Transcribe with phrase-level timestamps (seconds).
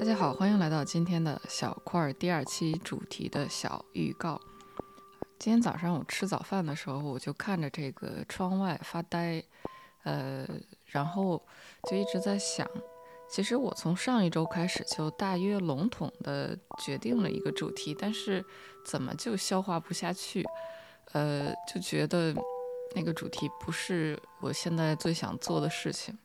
[0.00, 4.40] 大家好，欢迎来到今天的小块第二期主题的小预告。
[5.38, 9.44] 今天早上我吃早饭的时候，我就看着这个窗外发呆，
[10.04, 10.48] 呃，
[10.86, 11.44] 然后
[11.90, 12.66] 就一直在想，
[13.28, 18.42] 其实我从上一周开始就大约笼统的决定了一个主题，但是
[18.86, 20.42] 怎么就消化不下去，
[21.12, 22.34] 呃，就觉得
[22.96, 26.16] 那个主题不是我现在最想做的事情。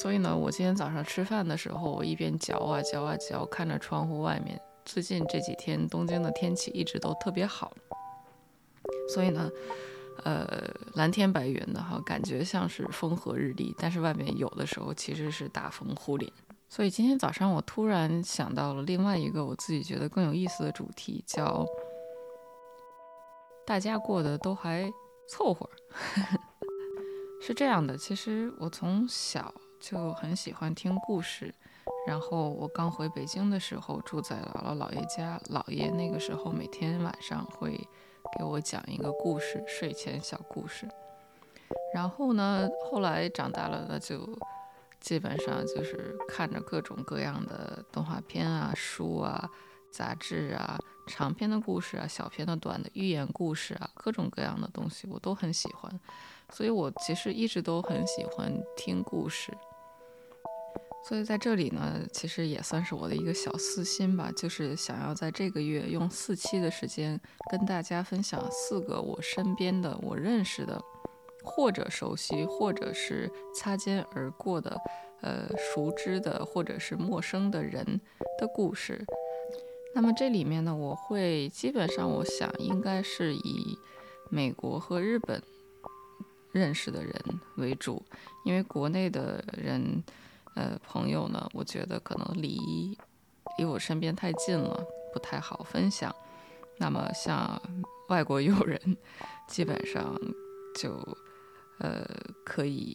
[0.00, 4.58] 所以呢，我今天早上吃饭的时候，我一边嚼啊嚼啊嚼，看着窗户外面。
[4.82, 7.70] 最近这几天东京的天气一直都特别好，
[9.12, 9.50] 所以呢，
[10.24, 10.48] 呃，
[10.94, 13.74] 蓝天白云的哈，感觉像是风和日丽。
[13.78, 16.32] 但是外面有的时候其实是大风呼林。
[16.70, 21.66] 所以今天早上我突然想到了另外一个我自己觉得更有意思的主题，叫
[23.66, 24.90] 大家过得都还
[25.28, 25.68] 凑合。
[27.42, 29.54] 是这样的，其实我从小。
[29.80, 31.52] 就很喜欢听故事，
[32.06, 37.72] 然后我刚回北京的时候住在姥姥姥爷家，姥爷那个时候每天晚上会
[38.36, 40.86] 给我讲一个故事，睡前小故事。
[41.94, 44.28] 然后呢，后来长大了，那就
[45.00, 49.48] 基本上就是看着各种各样的动画片啊、书啊、
[49.90, 55.90] 杂志啊、长篇的故事啊、小篇的、短的寓言故事啊，各种各样的东西我都很喜欢，
[56.52, 59.56] 所以我其实一直都很喜欢听故事。
[61.02, 67.18] 所以在这里呢，其实也算是我的一个小私心吧，就是想要在这个月用四期的时间
[67.50, 70.80] 跟大家分享四个我身边的、我认识的，
[71.42, 74.78] 或者熟悉，或者是擦肩而过的，
[75.22, 77.84] 呃，熟知的或者是陌生的人
[78.38, 79.04] 的故事。
[79.94, 83.76] 那么这里面呢，我会基本上我想应该是以
[84.28, 85.42] 美国和日本
[86.52, 87.12] 认识的人
[87.56, 88.00] 为主，
[88.44, 90.04] 因为国内的人。
[90.56, 91.48] 呃，朋友呢？
[91.54, 92.58] 我觉得可能离
[93.58, 96.14] 离我身边太近了，不太好分享。
[96.78, 97.60] 那么像
[98.08, 98.96] 外国友人，
[99.46, 100.18] 基本上
[100.74, 100.90] 就
[101.78, 102.04] 呃
[102.44, 102.92] 可以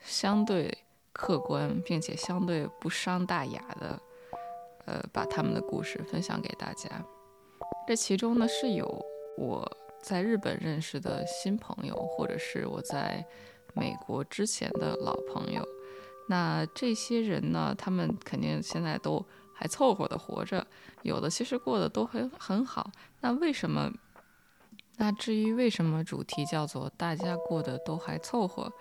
[0.00, 0.76] 相对
[1.12, 4.00] 客观，并且相对不伤大雅的
[4.84, 6.88] 呃把他们的故事分享给大家。
[7.88, 9.04] 这其中呢是有
[9.36, 9.70] 我
[10.02, 13.24] 在日本认识的新朋友，或者是我在
[13.74, 15.66] 美国之前的老朋友。
[16.28, 17.74] 那这些人呢？
[17.78, 20.66] 他们肯定现在都还凑合的活着，
[21.02, 22.90] 有的其实过得都很很好。
[23.20, 23.90] 那为什么？
[24.98, 28.72] 那至于为什么主题叫做“大家过得都还凑合”，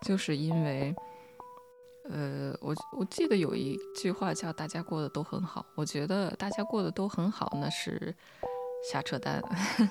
[0.00, 0.94] 就是因为，
[2.08, 8.14] 呃，我我记得有一句话叫“大家过得都很好”，我觉得大家过得都很好那是
[8.90, 9.42] 瞎扯淡。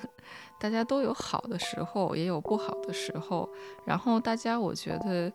[0.60, 3.50] 大家都有好的时候，也有不好的时候。
[3.86, 5.32] 然后大家，我觉得。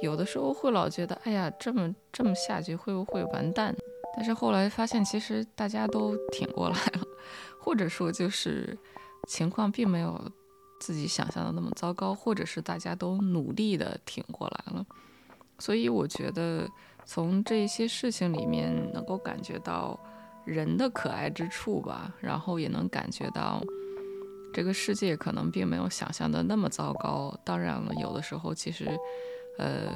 [0.00, 3.74] 有的时候会老觉得，哎呀，这么这么下去会不会完蛋？
[4.16, 7.02] 但是后来发现，其实大家都挺过来了，
[7.60, 8.76] 或者说就是
[9.28, 10.20] 情况并没有
[10.80, 14.84] 自己想象的那么糟糕，或者是大家都努力的挺过来了。
[15.58, 16.68] 所以我觉得
[17.04, 19.98] 从这些事情里面能够感觉到
[20.44, 23.62] 人的可爱之处吧，然后也能感觉到
[24.52, 27.38] 这个世界可能并没有想象的那么糟糕。
[27.44, 28.90] 当然了，有的时候其实。
[29.58, 29.92] 呃，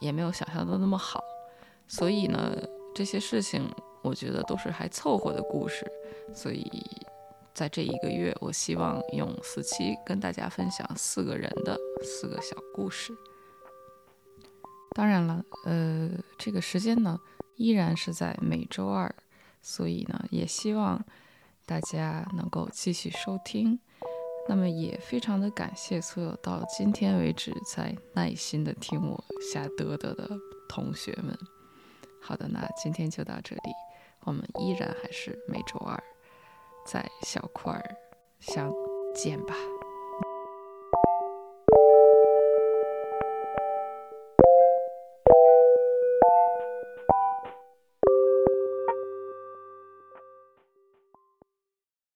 [0.00, 1.22] 也没有想象的那么好，
[1.86, 2.56] 所以呢，
[2.94, 3.68] 这些事情
[4.02, 5.86] 我觉得都是还凑合的故事。
[6.34, 6.70] 所以
[7.54, 13.12] 在这一个月，我希望用四期跟大家分享四个人的四个小故事。
[14.94, 17.18] 当然了，呃，这个时间呢
[17.56, 19.12] 依然是在每周二，
[19.62, 21.04] 所以呢，也希望
[21.66, 23.80] 大家能够继续收听。
[24.48, 29.22] 那么也非常的感谢所有到今天为止在耐心的听我
[29.52, 30.28] 瞎嘚嘚的
[30.68, 31.36] 同学们。
[32.22, 33.72] 好的，那今天就到这里，
[34.24, 36.02] 我们依然还是每周二
[36.86, 37.96] 在小块儿
[38.40, 38.72] 相
[39.14, 39.54] 见吧。